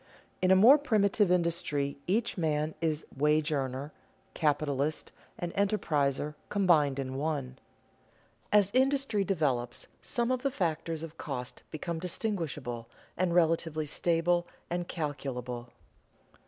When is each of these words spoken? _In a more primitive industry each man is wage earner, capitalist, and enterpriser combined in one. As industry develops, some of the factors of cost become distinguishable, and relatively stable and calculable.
_In 0.41 0.49
a 0.49 0.55
more 0.55 0.79
primitive 0.79 1.29
industry 1.31 1.95
each 2.07 2.35
man 2.35 2.73
is 2.81 3.05
wage 3.15 3.51
earner, 3.51 3.93
capitalist, 4.33 5.11
and 5.37 5.53
enterpriser 5.53 6.33
combined 6.49 6.97
in 6.97 7.17
one. 7.19 7.59
As 8.51 8.71
industry 8.73 9.23
develops, 9.23 9.85
some 10.01 10.31
of 10.31 10.41
the 10.41 10.49
factors 10.49 11.03
of 11.03 11.19
cost 11.19 11.61
become 11.69 11.99
distinguishable, 11.99 12.89
and 13.15 13.35
relatively 13.35 13.85
stable 13.85 14.47
and 14.71 14.87
calculable. 14.87 15.69